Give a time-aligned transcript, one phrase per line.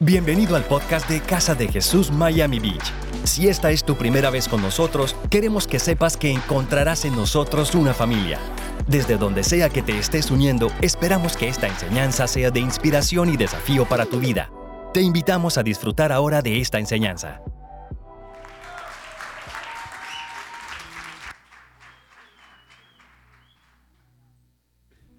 [0.00, 2.92] Bienvenido al podcast de Casa de Jesús Miami Beach.
[3.24, 7.74] Si esta es tu primera vez con nosotros, queremos que sepas que encontrarás en nosotros
[7.74, 8.38] una familia.
[8.86, 13.36] Desde donde sea que te estés uniendo, esperamos que esta enseñanza sea de inspiración y
[13.36, 14.52] desafío para tu vida.
[14.94, 17.42] Te invitamos a disfrutar ahora de esta enseñanza.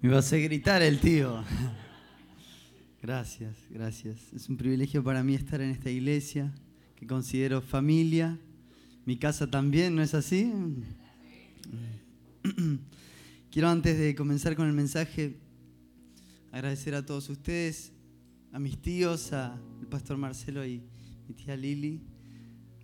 [0.00, 1.44] Me vas a gritar el tío.
[3.02, 4.30] Gracias, gracias.
[4.34, 6.52] Es un privilegio para mí estar en esta iglesia
[6.96, 8.38] que considero familia.
[9.06, 10.52] Mi casa también, ¿no es así?
[13.50, 15.38] Quiero antes de comenzar con el mensaje
[16.52, 17.92] agradecer a todos ustedes,
[18.52, 20.82] a mis tíos, al pastor Marcelo y
[21.26, 22.02] mi tía Lili,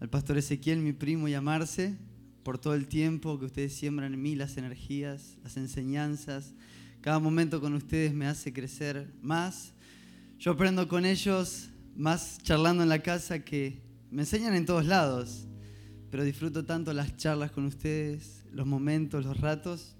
[0.00, 1.94] al pastor Ezequiel, mi primo y a Marce,
[2.42, 6.54] por todo el tiempo que ustedes siembran en mí, las energías, las enseñanzas.
[7.02, 9.75] Cada momento con ustedes me hace crecer más
[10.38, 15.46] yo aprendo con ellos más charlando en la casa que me enseñan en todos lados,
[16.10, 19.96] pero disfruto tanto las charlas con ustedes, los momentos, los ratos.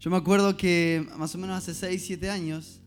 [0.00, 2.80] Yo me acuerdo que más o menos hace 6, 7 años,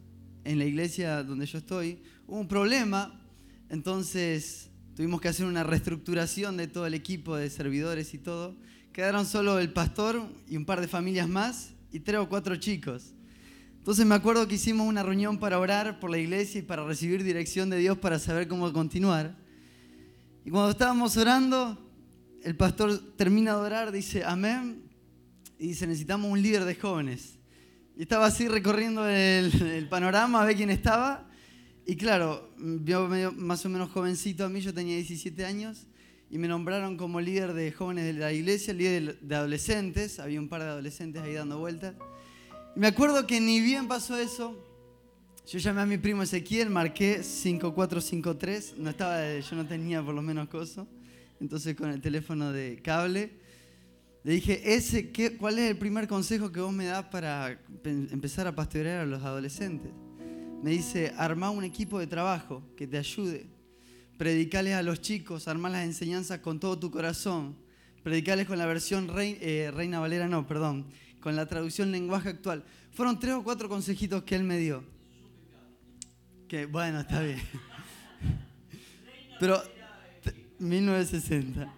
[0.43, 3.21] en la iglesia donde yo estoy, hubo un problema,
[3.69, 8.57] entonces tuvimos que hacer una reestructuración de todo el equipo de servidores y todo.
[8.91, 13.13] Quedaron solo el pastor y un par de familias más y tres o cuatro chicos.
[13.79, 17.23] Entonces me acuerdo que hicimos una reunión para orar por la iglesia y para recibir
[17.23, 19.35] dirección de Dios para saber cómo continuar.
[20.45, 21.89] Y cuando estábamos orando,
[22.43, 24.83] el pastor termina de orar, dice amén,
[25.57, 27.39] y dice necesitamos un líder de jóvenes.
[27.97, 31.27] Y estaba así recorriendo el, panorama a ver quién estaba.
[31.85, 35.87] Y claro, medio, más o menos jovencito a mí, yo tenía 17 años,
[36.29, 40.47] y me nombraron como líder de jóvenes de la iglesia, líder de adolescentes, había un
[40.47, 41.95] par de adolescentes ahí dando vueltas.
[42.75, 44.55] Me acuerdo que ni bien pasó eso,
[45.45, 50.21] yo llamé a mi primo Ezequiel, marqué 5453, no estaba, yo no tenía por lo
[50.21, 50.87] menos coso,
[51.41, 53.31] entonces con el teléfono de cable,
[54.23, 58.45] le dije, ese, ¿qué, ¿cuál es el primer consejo que vos me das para empezar
[58.47, 59.91] a pastorear a los adolescentes?
[60.61, 63.47] Me dice, armá un equipo de trabajo que te ayude,
[64.17, 67.55] predicales a los chicos, armá las enseñanzas con todo tu corazón,
[68.03, 70.85] predicales con la versión eh, Reina Valera, no, perdón,
[71.19, 72.63] con la traducción lenguaje actual.
[72.91, 74.83] Fueron tres o cuatro consejitos que él me dio.
[76.47, 77.39] Que bueno, está bien.
[79.39, 79.61] Pero
[80.59, 81.73] 1960.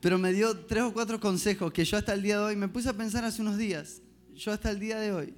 [0.00, 2.68] Pero me dio tres o cuatro consejos que yo hasta el día de hoy me
[2.68, 4.02] puse a pensar hace unos días.
[4.34, 5.34] Yo hasta el día de hoy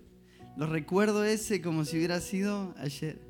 [0.57, 3.21] lo recuerdo ese como si hubiera sido ayer.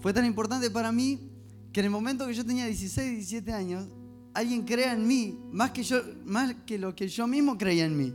[0.00, 1.30] Fue tan importante para mí
[1.72, 3.88] que en el momento que yo tenía 16, 17 años,
[4.34, 7.96] alguien crea en mí más que yo, más que lo que yo mismo creía en
[7.96, 8.14] mí.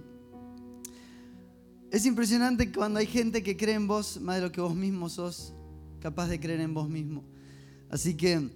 [1.92, 5.10] Es impresionante cuando hay gente que cree en vos más de lo que vos mismo
[5.10, 5.54] sos
[6.00, 7.22] capaz de creer en vos mismo.
[7.90, 8.48] Así que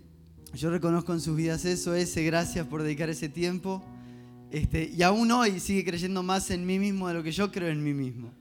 [0.53, 3.83] yo reconozco en sus vidas eso, ese, gracias por dedicar ese tiempo.
[4.51, 7.67] Este, y aún hoy sigue creyendo más en mí mismo de lo que yo creo
[7.67, 8.31] en mí mismo.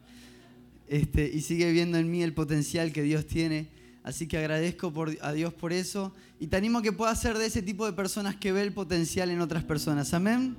[0.86, 3.66] Este, y sigue viendo en mí el potencial que Dios tiene.
[4.04, 6.14] Así que agradezco a Dios por eso.
[6.38, 9.28] Y te animo que puedas ser de ese tipo de personas que ve el potencial
[9.30, 10.14] en otras personas.
[10.14, 10.56] Amén.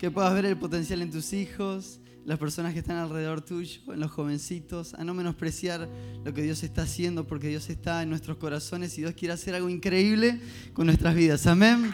[0.00, 4.00] Que puedas ver el potencial en tus hijos, las personas que están alrededor tuyo, en
[4.00, 5.88] los jovencitos, a no menospreciar
[6.24, 9.54] lo que Dios está haciendo, porque Dios está en nuestros corazones y Dios quiere hacer
[9.54, 10.40] algo increíble
[10.72, 11.46] con nuestras vidas.
[11.46, 11.92] Amén.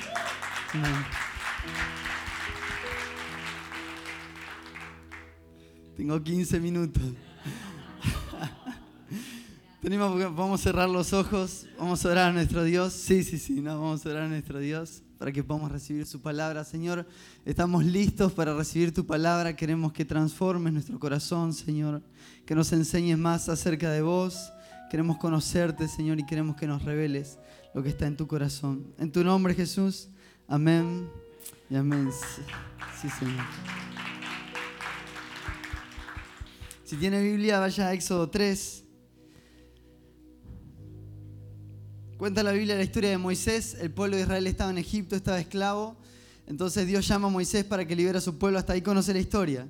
[5.99, 7.03] Tengo 15 minutos.
[9.83, 12.93] Vamos a cerrar los ojos, vamos a orar a nuestro Dios.
[12.93, 16.21] Sí, sí, sí, no, vamos a orar a nuestro Dios para que podamos recibir su
[16.21, 16.65] palabra.
[16.65, 17.07] Señor,
[17.45, 19.55] estamos listos para recibir tu palabra.
[19.55, 22.03] Queremos que transformes nuestro corazón, Señor.
[22.45, 24.53] Que nos enseñes más acerca de vos.
[24.91, 27.39] Queremos conocerte, Señor, y queremos que nos reveles
[27.73, 28.93] lo que está en tu corazón.
[28.99, 30.09] En tu nombre, Jesús.
[30.49, 31.09] Amén
[31.71, 32.11] y amén.
[33.01, 33.45] Sí, Señor.
[36.83, 38.82] Si tiene Biblia, vaya a Éxodo 3.
[42.23, 43.77] Cuenta la Biblia la historia de Moisés.
[43.81, 45.97] El pueblo de Israel estaba en Egipto, estaba esclavo.
[46.47, 48.61] Entonces Dios llama a Moisés para que libere a su pueblo.
[48.61, 49.67] Hasta ahí conoce la historia.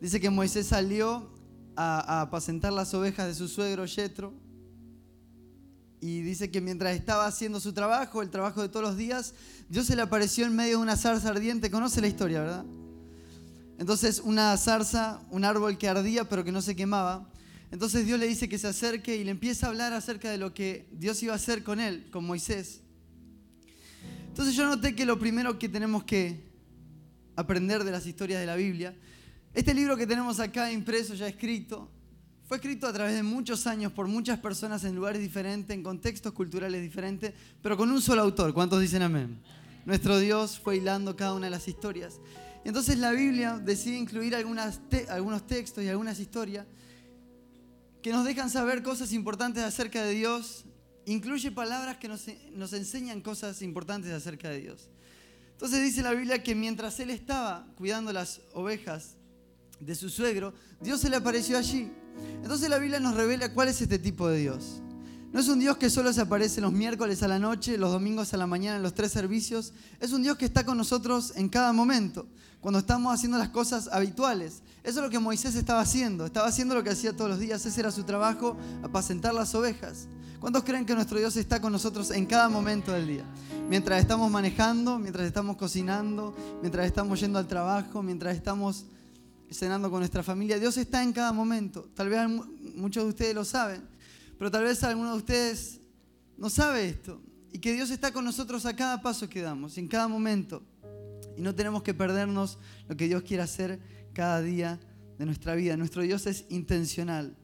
[0.00, 1.32] Dice que Moisés salió
[1.74, 4.32] a, apacentar las ovejas de su suegro Yetro.
[6.00, 9.34] Y dice que mientras estaba haciendo su trabajo, el trabajo de todos los días,
[9.68, 11.72] Dios se le apareció en medio de una zarza ardiente.
[11.72, 12.64] Conoce la historia, ¿verdad?
[13.80, 17.28] Entonces una zarza, un árbol que ardía pero que no se quemaba.
[17.70, 20.54] Entonces Dios le dice que se acerque y le empieza a hablar acerca de lo
[20.54, 22.80] que Dios iba a hacer con él, con Moisés.
[24.28, 26.52] Entonces yo noté que lo primero que tenemos que
[27.36, 28.96] aprender de las historias de la Biblia,
[29.52, 31.90] este libro que tenemos acá impreso, ya escrito,
[32.46, 36.32] fue escrito a través de muchos años por muchas personas en lugares diferentes, en contextos
[36.32, 37.32] culturales diferentes,
[37.62, 38.52] pero con un solo autor.
[38.52, 39.40] ¿Cuántos dicen amén?
[39.86, 42.20] Nuestro Dios fue hilando cada una de las historias.
[42.64, 46.66] Entonces la Biblia decide incluir algunos textos y algunas historias
[48.04, 50.66] que nos dejan saber cosas importantes acerca de Dios.
[51.06, 54.90] Incluye palabras que nos, nos enseñan cosas importantes acerca de Dios.
[55.52, 59.16] Entonces dice la Biblia que mientras él estaba cuidando las ovejas
[59.80, 60.52] de su suegro,
[60.82, 61.90] Dios se le apareció allí.
[62.42, 64.82] Entonces la Biblia nos revela cuál es este tipo de Dios.
[65.34, 68.32] No es un Dios que solo se aparece los miércoles a la noche, los domingos
[68.32, 69.72] a la mañana en los tres servicios.
[69.98, 72.28] Es un Dios que está con nosotros en cada momento,
[72.60, 74.62] cuando estamos haciendo las cosas habituales.
[74.84, 76.24] Eso es lo que Moisés estaba haciendo.
[76.24, 77.66] Estaba haciendo lo que hacía todos los días.
[77.66, 80.06] Ese era su trabajo, apacentar las ovejas.
[80.38, 83.24] ¿Cuántos creen que nuestro Dios está con nosotros en cada momento del día?
[83.68, 88.84] Mientras estamos manejando, mientras estamos cocinando, mientras estamos yendo al trabajo, mientras estamos
[89.50, 90.60] cenando con nuestra familia.
[90.60, 91.88] Dios está en cada momento.
[91.96, 92.20] Tal vez
[92.76, 93.82] muchos de ustedes lo saben,
[94.44, 95.80] pero tal vez alguno de ustedes
[96.36, 97.18] no sabe esto.
[97.50, 100.62] Y que Dios está con nosotros a cada paso que damos, en cada momento.
[101.34, 103.80] Y no tenemos que perdernos lo que Dios quiere hacer
[104.12, 104.78] cada día
[105.16, 105.78] de nuestra vida.
[105.78, 107.34] Nuestro Dios es intencional.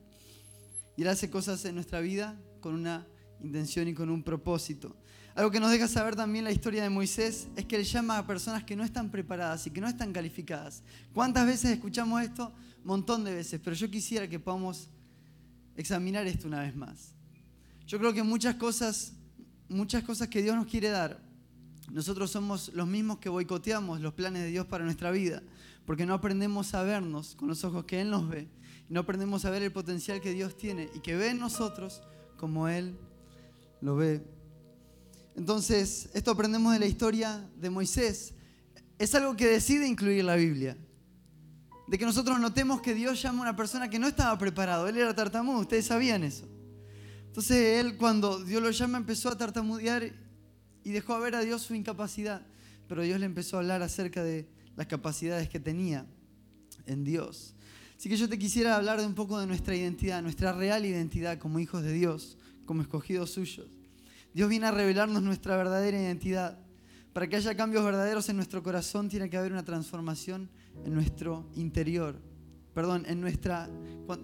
[0.95, 3.07] Y Él hace cosas en nuestra vida con una
[3.41, 4.95] intención y con un propósito.
[5.35, 8.27] Algo que nos deja saber también la historia de Moisés es que él llama a
[8.27, 10.83] personas que no están preparadas y que no están calificadas.
[11.15, 12.53] ¿Cuántas veces escuchamos esto?
[12.85, 14.91] Montón de veces, pero yo quisiera que podamos
[15.81, 17.15] examinar esto una vez más.
[17.87, 19.15] Yo creo que muchas cosas,
[19.69, 21.21] muchas cosas que Dios nos quiere dar,
[21.91, 25.43] nosotros somos los mismos que boicoteamos los planes de Dios para nuestra vida,
[25.85, 28.49] porque no aprendemos a vernos con los ojos que Él nos ve,
[28.89, 32.03] y no aprendemos a ver el potencial que Dios tiene y que ve en nosotros
[32.37, 32.97] como Él
[33.81, 34.23] lo ve
[35.37, 38.35] entonces, esto aprendemos de la historia de Moisés.
[38.99, 40.77] Es algo que decide incluir la Biblia.
[41.91, 44.87] De que nosotros notemos que Dios llama a una persona que no estaba preparado.
[44.87, 46.49] Él era tartamudo, ustedes sabían eso.
[47.27, 50.13] Entonces él cuando Dios lo llama empezó a tartamudear
[50.85, 52.47] y dejó a ver a Dios su incapacidad.
[52.87, 56.07] Pero Dios le empezó a hablar acerca de las capacidades que tenía
[56.87, 57.57] en Dios.
[57.99, 61.39] Así que yo te quisiera hablar de un poco de nuestra identidad, nuestra real identidad
[61.39, 63.67] como hijos de Dios, como escogidos suyos.
[64.33, 66.57] Dios viene a revelarnos nuestra verdadera identidad.
[67.13, 70.49] Para que haya cambios verdaderos en nuestro corazón tiene que haber una transformación
[70.85, 72.21] en nuestro interior.
[72.73, 73.69] Perdón, en nuestra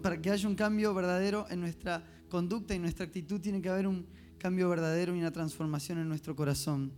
[0.02, 3.86] para que haya un cambio verdadero en nuestra conducta y nuestra actitud tiene que haber
[3.86, 4.06] un
[4.38, 6.92] cambio verdadero y una transformación en nuestro corazón.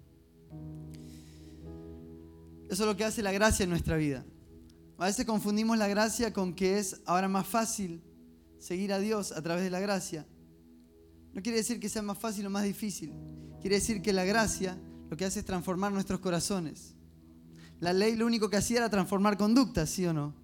[2.69, 4.25] Eso es lo que hace la gracia en nuestra vida.
[4.99, 8.03] A veces confundimos la gracia con que es ahora más fácil
[8.59, 10.27] seguir a Dios a través de la gracia.
[11.33, 13.13] No quiere decir que sea más fácil o más difícil.
[13.61, 14.79] Quiere decir que la gracia
[15.11, 16.95] lo que hace es transformar nuestros corazones.
[17.81, 20.35] La ley lo único que hacía era transformar conductas, ¿sí o no?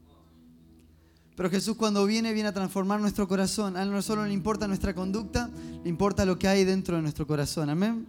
[1.36, 3.76] Pero Jesús cuando viene, viene a transformar nuestro corazón.
[3.76, 5.50] A Él no solo le importa nuestra conducta,
[5.82, 7.70] le importa lo que hay dentro de nuestro corazón.
[7.70, 8.06] Amén.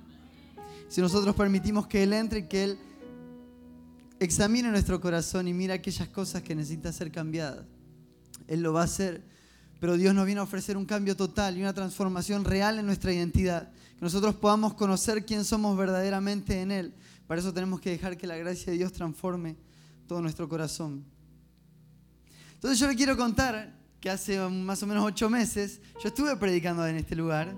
[0.87, 2.77] Si nosotros permitimos que Él entre y que Él
[4.19, 7.65] examine nuestro corazón y mire aquellas cosas que necesitan ser cambiadas,
[8.47, 9.23] Él lo va a hacer
[9.79, 13.13] pero Dios nos viene a ofrecer un cambio total y una transformación real en nuestra
[13.13, 13.69] identidad.
[13.97, 16.93] Que nosotros podamos conocer quién somos verdaderamente en Él.
[17.27, 19.55] Para eso tenemos que dejar que la gracia de Dios transforme
[20.07, 21.03] todo nuestro corazón.
[22.53, 26.85] Entonces yo le quiero contar que hace más o menos ocho meses yo estuve predicando
[26.87, 27.55] en este lugar.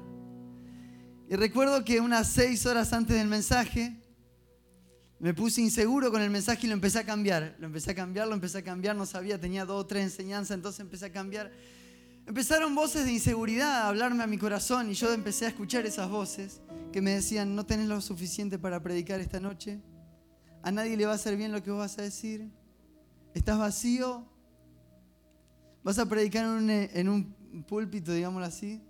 [1.29, 4.01] Y recuerdo que unas seis horas antes del mensaje
[5.19, 7.55] me puse inseguro con el mensaje y lo empecé a cambiar.
[7.59, 10.55] Lo empecé a cambiar, lo empecé a cambiar, no sabía, tenía dos o tres enseñanzas,
[10.55, 11.51] entonces empecé a cambiar.
[12.27, 16.09] Empezaron voces de inseguridad a hablarme a mi corazón y yo empecé a escuchar esas
[16.09, 16.59] voces
[16.91, 19.79] que me decían, no tenés lo suficiente para predicar esta noche,
[20.61, 22.51] a nadie le va a hacer bien lo que vos vas a decir,
[23.33, 24.25] estás vacío,
[25.85, 28.81] vas a predicar en un, en un púlpito, digámoslo así,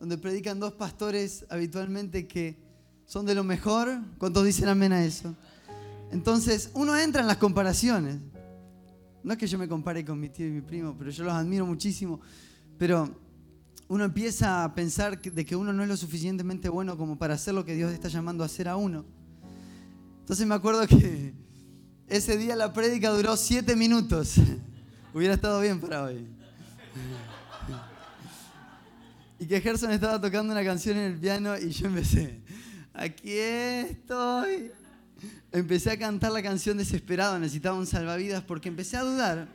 [0.00, 2.56] donde predican dos pastores habitualmente que
[3.04, 5.36] son de lo mejor, ¿cuántos dicen amén a eso?
[6.12, 8.16] Entonces uno entra en las comparaciones.
[9.22, 11.34] No es que yo me compare con mi tío y mi primo, pero yo los
[11.34, 12.20] admiro muchísimo.
[12.78, 13.18] Pero
[13.88, 17.54] uno empieza a pensar de que uno no es lo suficientemente bueno como para hacer
[17.54, 19.04] lo que Dios está llamando a hacer a uno.
[20.20, 21.32] Entonces me acuerdo que
[22.08, 24.36] ese día la prédica duró siete minutos.
[25.14, 26.26] Hubiera estado bien para hoy.
[29.38, 32.40] Y que Gerson estaba tocando una canción en el piano y yo empecé,
[32.92, 34.72] aquí estoy.
[35.52, 39.48] Empecé a cantar la canción desesperado, necesitaba un salvavidas porque empecé a dudar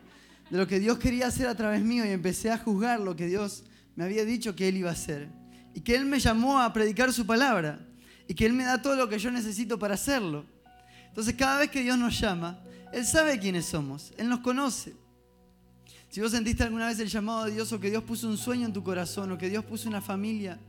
[0.51, 3.25] de lo que Dios quería hacer a través mío y empecé a juzgar lo que
[3.25, 3.63] Dios
[3.96, 5.29] me había dicho que Él iba a hacer.
[5.74, 7.79] Y que Él me llamó a predicar su palabra.
[8.27, 10.46] Y que Él me da todo lo que yo necesito para hacerlo.
[11.08, 14.12] Entonces cada vez que Dios nos llama, Él sabe quiénes somos.
[14.17, 14.93] Él nos conoce.
[16.10, 18.65] Si vos sentiste alguna vez el llamado de Dios o que Dios puso un sueño
[18.65, 20.60] en tu corazón o que Dios puso una familia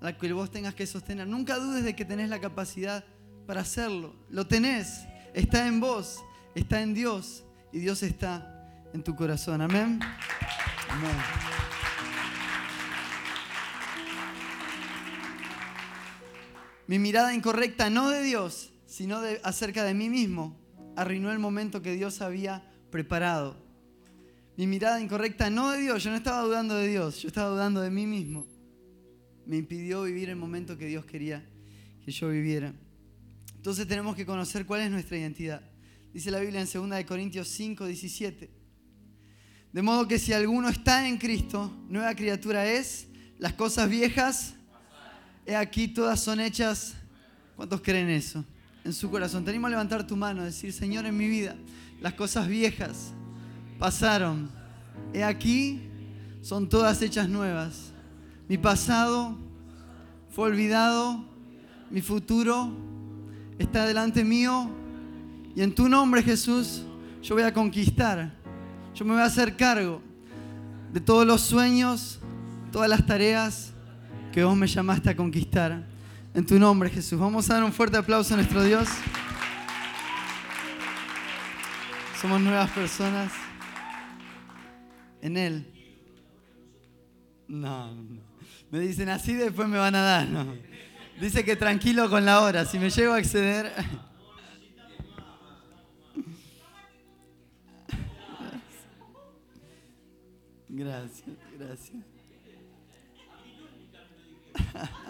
[0.00, 3.04] a la que vos tengas que sostener, nunca dudes de que tenés la capacidad
[3.46, 4.12] para hacerlo.
[4.28, 5.02] Lo tenés,
[5.34, 6.18] está en vos,
[6.56, 8.56] está en Dios y Dios está
[8.92, 9.60] en tu corazón.
[9.60, 10.00] Amén.
[16.86, 20.58] Mi mirada incorrecta, no de Dios, sino de, acerca de mí mismo,
[20.96, 23.64] arruinó el momento que Dios había preparado.
[24.56, 27.80] Mi mirada incorrecta, no de Dios, yo no estaba dudando de Dios, yo estaba dudando
[27.80, 28.46] de mí mismo.
[29.46, 31.48] Me impidió vivir el momento que Dios quería
[32.04, 32.74] que yo viviera.
[33.54, 35.62] Entonces tenemos que conocer cuál es nuestra identidad.
[36.12, 38.59] Dice la Biblia en 2 Corintios 5, 17.
[39.72, 43.06] De modo que si alguno está en Cristo, nueva criatura es,
[43.38, 44.54] las cosas viejas
[45.46, 46.94] He aquí todas son hechas.
[47.56, 48.44] ¿Cuántos creen eso?
[48.84, 49.44] En su corazón.
[49.44, 51.56] Tenemos a levantar tu mano, decir, Señor, en mi vida,
[52.00, 53.12] las cosas viejas
[53.78, 54.48] pasaron.
[55.12, 55.80] He aquí,
[56.42, 57.92] son todas hechas nuevas.
[58.48, 59.36] Mi pasado
[60.30, 61.24] fue olvidado,
[61.90, 62.72] mi futuro
[63.58, 64.70] está delante mío
[65.56, 66.82] y en tu nombre, Jesús,
[67.22, 68.39] yo voy a conquistar.
[68.94, 70.02] Yo me voy a hacer cargo
[70.92, 72.18] de todos los sueños,
[72.72, 73.72] todas las tareas
[74.32, 75.86] que vos me llamaste a conquistar.
[76.34, 77.18] En tu nombre, Jesús.
[77.18, 78.88] Vamos a dar un fuerte aplauso a nuestro Dios.
[82.20, 83.32] Somos nuevas personas
[85.22, 85.66] en Él.
[87.48, 88.20] No, no.
[88.70, 90.28] Me dicen así, después me van a dar.
[91.20, 92.64] Dice que tranquilo con la hora.
[92.64, 93.72] Si me llego a acceder.
[100.72, 102.04] Gracias, gracias.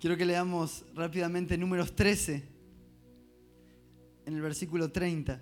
[0.00, 2.42] Quiero que leamos rápidamente números 13,
[4.26, 5.40] en el versículo 30.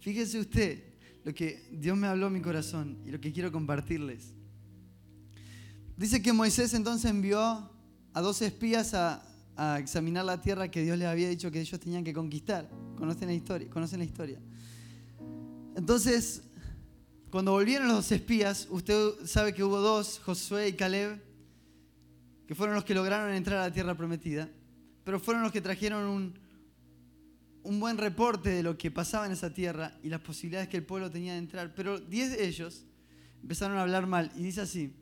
[0.00, 0.84] Fíjese usted
[1.24, 4.34] lo que Dios me habló en mi corazón y lo que quiero compartirles.
[5.96, 7.40] Dice que Moisés entonces envió
[8.12, 11.80] a dos espías a, a examinar la tierra que Dios les había dicho que ellos
[11.80, 12.68] tenían que conquistar.
[12.98, 13.70] Conocen la historia.
[13.70, 14.38] Conocen la historia.
[15.78, 16.42] Entonces
[17.30, 21.22] cuando volvieron los espías, usted sabe que hubo dos, Josué y Caleb,
[22.46, 24.48] que fueron los que lograron entrar a la tierra prometida,
[25.04, 26.34] pero fueron los que trajeron un,
[27.62, 30.84] un buen reporte de lo que pasaba en esa tierra y las posibilidades que el
[30.84, 31.74] pueblo tenía de entrar.
[31.74, 32.84] Pero diez de ellos
[33.42, 34.94] empezaron a hablar mal y dice así,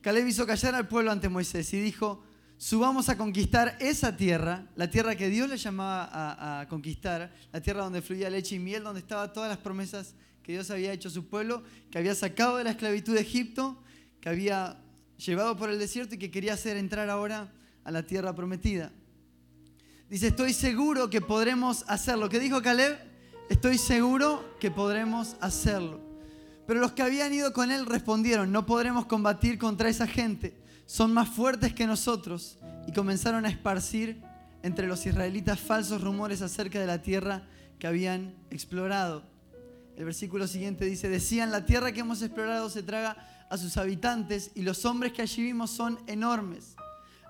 [0.00, 2.22] Caleb hizo callar al pueblo ante Moisés y dijo,
[2.60, 7.82] subamos a conquistar esa tierra, la tierra que Dios le llamaba a, conquistar, la tierra
[7.82, 11.10] donde fluía leche y miel, donde estaban todas las promesas que Dios había hecho a
[11.10, 13.82] su pueblo, que había sacado de la esclavitud de Egipto,
[14.20, 14.76] que había
[15.16, 17.50] llevado por el desierto y que quería hacer entrar ahora
[17.82, 18.92] a la tierra prometida.
[20.10, 22.28] Dice, estoy seguro que podremos hacerlo.
[22.28, 22.98] ¿Qué dijo Caleb?
[23.48, 25.98] Estoy seguro que podremos hacerlo.
[26.66, 30.59] Pero los que habían ido con él respondieron, no podremos combatir contra esa gente.
[30.90, 32.58] Son más fuertes que nosotros.
[32.88, 34.20] Y comenzaron a esparcir
[34.64, 37.46] entre los israelitas falsos rumores acerca de la tierra
[37.78, 39.22] que habían explorado.
[39.96, 44.50] El versículo siguiente dice, decían, la tierra que hemos explorado se traga a sus habitantes
[44.56, 46.74] y los hombres que allí vimos son enormes.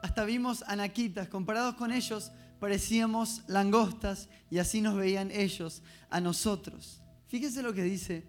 [0.03, 7.03] Hasta vimos anaquitas, comparados con ellos parecíamos langostas y así nos veían ellos a nosotros.
[7.29, 8.25] Fíjense lo que dice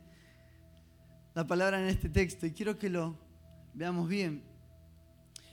[1.33, 3.17] la palabra en este texto y quiero que lo
[3.73, 4.50] veamos bien.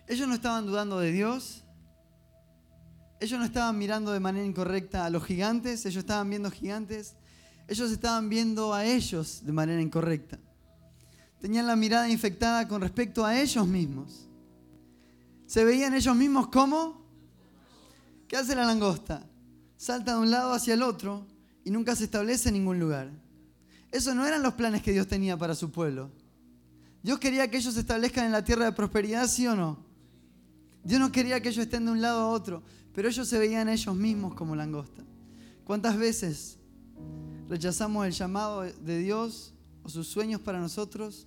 [0.08, 1.64] Ellos no estaban dudando de Dios,
[3.20, 7.16] ellos no estaban mirando de manera incorrecta a los gigantes, ellos estaban viendo gigantes
[7.68, 10.38] ellos estaban viendo a ellos de manera incorrecta.
[11.38, 14.26] Tenían la mirada infectada con respecto a ellos mismos.
[15.46, 17.06] Se veían ellos mismos como...
[18.26, 19.24] ¿Qué hace la langosta?
[19.76, 21.26] Salta de un lado hacia el otro
[21.64, 23.10] y nunca se establece en ningún lugar.
[23.92, 26.10] Esos no eran los planes que Dios tenía para su pueblo.
[27.02, 29.87] Dios quería que ellos se establezcan en la tierra de prosperidad, ¿sí o no?
[30.84, 32.62] Dios no quería que ellos estén de un lado a otro,
[32.94, 35.04] pero ellos se veían ellos mismos como langosta.
[35.64, 36.58] ¿Cuántas veces
[37.48, 41.26] rechazamos el llamado de Dios o sus sueños para nosotros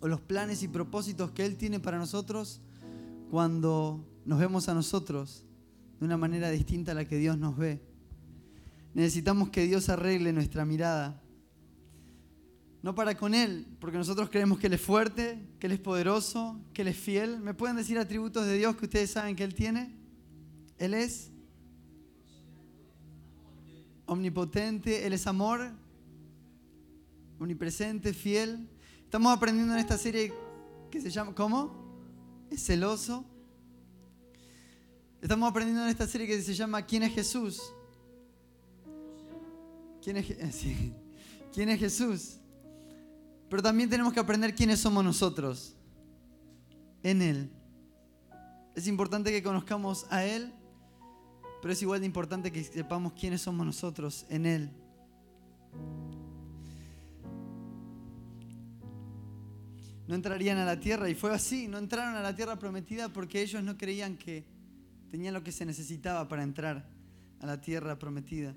[0.00, 2.60] o los planes y propósitos que Él tiene para nosotros
[3.30, 5.44] cuando nos vemos a nosotros
[5.98, 7.80] de una manera distinta a la que Dios nos ve.
[8.94, 11.21] Necesitamos que Dios arregle nuestra mirada.
[12.82, 16.60] No para con Él, porque nosotros creemos que Él es fuerte, que Él es poderoso,
[16.72, 17.38] que Él es fiel.
[17.38, 19.94] ¿Me pueden decir atributos de Dios que ustedes saben que Él tiene?
[20.78, 21.30] Él es
[24.06, 25.70] omnipotente, Él es amor,
[27.38, 28.68] omnipresente, fiel.
[29.04, 30.34] Estamos aprendiendo en esta serie
[30.90, 31.72] que se llama, ¿cómo?
[32.50, 33.24] Es celoso.
[35.20, 37.62] Estamos aprendiendo en esta serie que se llama ¿Quién es Jesús?
[40.02, 40.26] quién es,
[41.54, 42.38] quién es Jesús.
[43.52, 45.76] Pero también tenemos que aprender quiénes somos nosotros
[47.02, 47.50] en Él.
[48.74, 50.54] Es importante que conozcamos a Él,
[51.60, 54.70] pero es igual de importante que sepamos quiénes somos nosotros en Él.
[60.08, 63.42] No entrarían a la tierra y fue así, no entraron a la tierra prometida porque
[63.42, 64.46] ellos no creían que
[65.10, 66.88] tenían lo que se necesitaba para entrar
[67.38, 68.54] a la tierra prometida.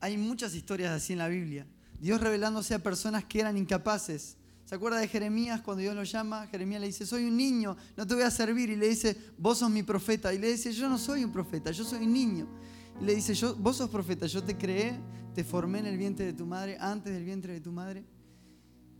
[0.00, 1.66] Hay muchas historias así en la Biblia.
[2.00, 4.36] Dios revelándose a personas que eran incapaces.
[4.64, 6.46] ¿Se acuerda de Jeremías cuando Dios lo llama?
[6.46, 8.68] Jeremías le dice, soy un niño, no te voy a servir.
[8.68, 10.32] Y le dice, vos sos mi profeta.
[10.34, 12.46] Y le dice, yo no soy un profeta, yo soy un niño.
[13.00, 14.98] Y le dice, yo, vos sos profeta, yo te creé,
[15.34, 18.04] te formé en el vientre de tu madre, antes del vientre de tu madre.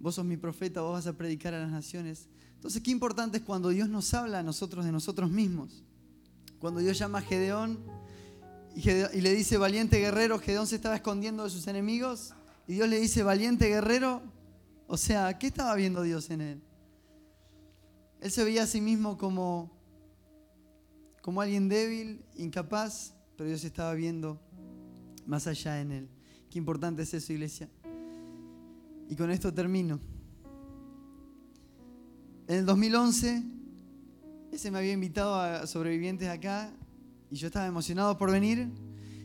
[0.01, 2.29] Vos sos mi profeta, vos vas a predicar a las naciones.
[2.55, 5.85] Entonces, qué importante es cuando Dios nos habla a nosotros de nosotros mismos.
[6.59, 7.79] Cuando Dios llama a Gedeón
[8.75, 12.35] y, le dice, valiente guerrero, Gedeón se estaba escondiendo de sus enemigos.
[12.69, 14.23] Y Dios le dice, valiente guerrero.
[14.87, 16.63] O sea, ¿qué estaba viendo Dios en él?
[18.21, 19.71] Él se veía a sí mismo como,
[21.23, 24.39] como alguien débil, incapaz, pero Dios estaba viendo
[25.25, 26.09] más allá en él.
[26.51, 27.71] Qué importante es eso, iglesia.
[29.09, 29.99] Y con esto termino.
[32.49, 33.45] En el 2011,
[34.53, 36.71] ese me había invitado a sobrevivientes acá
[37.31, 38.69] y yo estaba emocionado por venir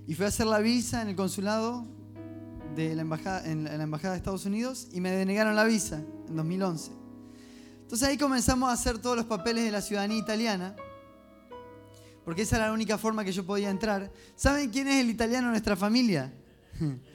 [0.08, 2.03] y fui a hacer la visa en el consulado
[2.76, 6.36] de la embajada, en la embajada de Estados Unidos y me denegaron la visa en
[6.36, 6.92] 2011.
[7.82, 10.76] Entonces ahí comenzamos a hacer todos los papeles de la ciudadanía italiana,
[12.26, 14.12] porque esa era la única forma que yo podía entrar.
[14.36, 16.34] ¿Saben quién es el italiano en nuestra familia?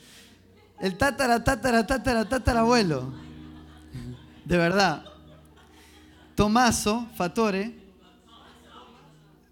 [0.81, 3.13] El tatara, tatara, tatara, tatara abuelo.
[4.45, 5.05] De verdad.
[6.37, 7.89] Tomaso Fatore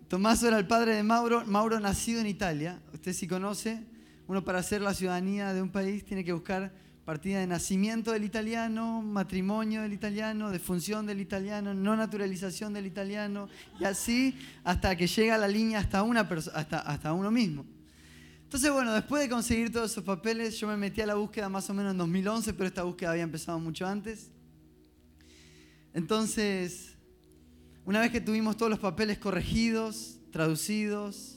[0.08, 2.80] Tomaso era el padre de Mauro, Mauro nacido en Italia.
[2.94, 3.82] Usted sí conoce,
[4.28, 6.72] uno para hacer la ciudadanía de un país tiene que buscar
[7.04, 13.48] partida de nacimiento del italiano, matrimonio del italiano, defunción del italiano, no naturalización del italiano,
[13.78, 17.64] y así hasta que llega la línea hasta, una hasta, hasta uno mismo.
[18.42, 21.70] Entonces, bueno, después de conseguir todos esos papeles, yo me metí a la búsqueda más
[21.70, 24.30] o menos en 2011, pero esta búsqueda había empezado mucho antes.
[25.94, 26.96] Entonces,
[27.84, 31.35] una vez que tuvimos todos los papeles corregidos, traducidos,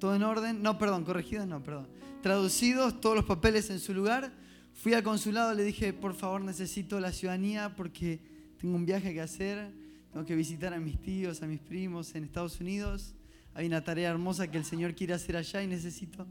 [0.00, 1.86] todo en orden, no, perdón, corregidos, no, perdón,
[2.22, 4.32] traducidos, todos los papeles en su lugar,
[4.74, 8.20] fui al consulado, le dije, por favor, necesito la ciudadanía porque
[8.58, 9.70] tengo un viaje que hacer,
[10.12, 13.14] tengo que visitar a mis tíos, a mis primos en Estados Unidos,
[13.54, 16.26] hay una tarea hermosa que el Señor quiere hacer allá y necesito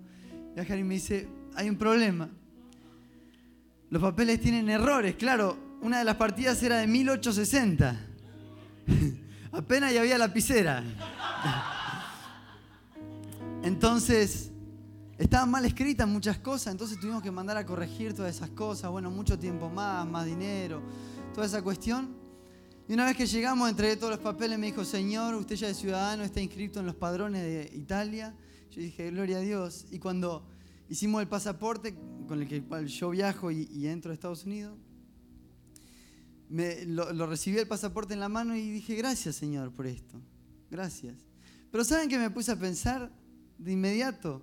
[0.55, 2.29] viajar y me dice, hay un problema.
[3.89, 7.99] Los papeles tienen errores, claro, una de las partidas era de 1860.
[9.51, 10.84] Apenas ya había lapicera.
[13.69, 14.49] Entonces,
[15.19, 18.89] estaban mal escritas muchas cosas, entonces tuvimos que mandar a corregir todas esas cosas.
[18.89, 20.82] Bueno, mucho tiempo más, más dinero,
[21.36, 22.17] toda esa cuestión.
[22.88, 25.77] Y una vez que llegamos, entregué todos los papeles, me dijo, Señor, usted ya es
[25.77, 28.36] ciudadano, está inscrito en los padrones de Italia.
[28.71, 29.86] Yo dije, gloria a Dios.
[29.91, 30.47] Y cuando
[30.89, 31.95] hicimos el pasaporte
[32.27, 34.79] con el que yo viajo y, y entro a Estados Unidos,
[36.49, 40.19] me, lo, recibí el pasaporte en la mano y dije, gracias Señor por esto,
[40.71, 41.13] gracias.
[41.71, 43.12] Pero ¿saben que me puse a pensar
[43.60, 44.41] de inmediato?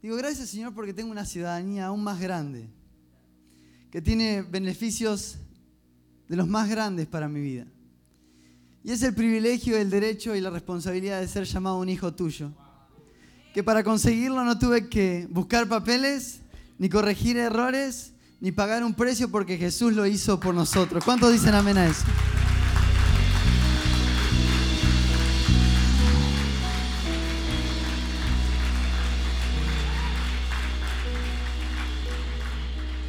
[0.00, 2.68] Digo, gracias Señor porque tengo una ciudadanía aún más grande,
[3.90, 5.36] que tiene beneficios
[6.28, 7.66] de los más grandes para mi vida.
[8.84, 12.52] Y es el privilegio, el derecho y la responsabilidad de ser llamado un hijo tuyo.
[13.52, 16.40] Que para conseguirlo no tuve que buscar papeles,
[16.78, 21.04] ni corregir errores, ni pagar un precio porque Jesús lo hizo por nosotros.
[21.04, 22.04] ¿Cuántos dicen amén a eso?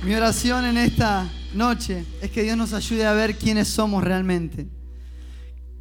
[0.03, 4.67] Mi oración en esta noche es que Dios nos ayude a ver quiénes somos realmente.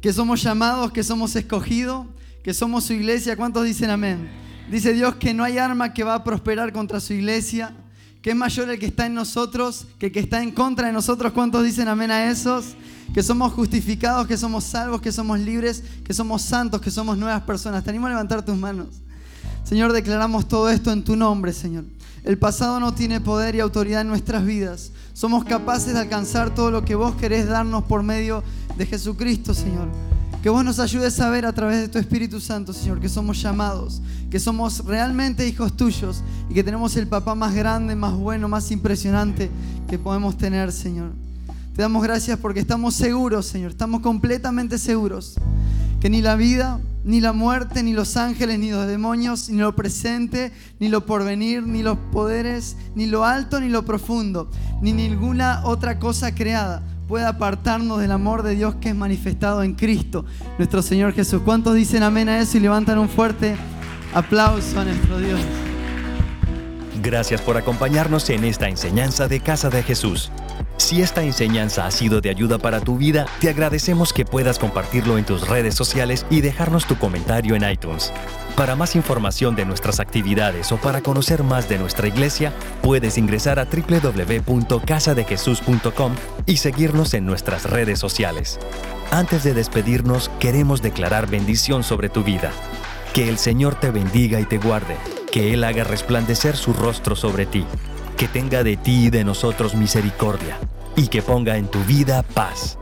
[0.01, 2.07] Que somos llamados, que somos escogidos,
[2.43, 3.37] que somos su iglesia.
[3.37, 4.29] ¿Cuántos dicen amén?
[4.69, 7.73] Dice Dios que no hay arma que va a prosperar contra su iglesia
[8.21, 10.93] que es mayor el que está en nosotros que el que está en contra de
[10.93, 11.31] nosotros.
[11.31, 12.75] ¿Cuántos dicen amén a esos?
[13.13, 17.43] Que somos justificados, que somos salvos, que somos libres, que somos santos, que somos nuevas
[17.43, 17.83] personas.
[17.83, 18.87] Te animo a levantar tus manos.
[19.63, 21.85] Señor, declaramos todo esto en tu nombre, Señor.
[22.23, 24.91] El pasado no tiene poder y autoridad en nuestras vidas.
[25.13, 28.43] Somos capaces de alcanzar todo lo que vos querés darnos por medio
[28.77, 29.87] de Jesucristo, Señor.
[30.43, 33.41] Que vos nos ayudes a ver a través de tu Espíritu Santo, Señor, que somos
[33.41, 38.47] llamados, que somos realmente hijos tuyos y que tenemos el papá más grande, más bueno,
[38.47, 39.49] más impresionante
[39.89, 41.11] que podemos tener, Señor.
[41.75, 45.37] Te damos gracias porque estamos seguros, Señor, estamos completamente seguros
[45.99, 49.75] que ni la vida, ni la muerte, ni los ángeles, ni los demonios, ni lo
[49.75, 54.49] presente, ni lo porvenir, ni los poderes, ni lo alto, ni lo profundo,
[54.81, 59.75] ni ninguna otra cosa creada puede apartarnos del amor de Dios que es manifestado en
[59.75, 60.25] Cristo,
[60.57, 61.41] nuestro Señor Jesús.
[61.43, 63.55] ¿Cuántos dicen amén a eso y levantan un fuerte
[64.13, 65.39] aplauso a nuestro Dios?
[67.01, 70.31] Gracias por acompañarnos en esta enseñanza de Casa de Jesús.
[70.87, 75.17] Si esta enseñanza ha sido de ayuda para tu vida, te agradecemos que puedas compartirlo
[75.17, 78.13] en tus redes sociales y dejarnos tu comentario en iTunes.
[78.55, 83.59] Para más información de nuestras actividades o para conocer más de nuestra iglesia, puedes ingresar
[83.59, 88.57] a www.casadejesús.com y seguirnos en nuestras redes sociales.
[89.11, 92.53] Antes de despedirnos, queremos declarar bendición sobre tu vida.
[93.13, 94.95] Que el Señor te bendiga y te guarde,
[95.33, 97.65] que Él haga resplandecer su rostro sobre ti,
[98.15, 100.57] que tenga de ti y de nosotros misericordia,
[100.97, 102.77] y que ponga en tu vida paz.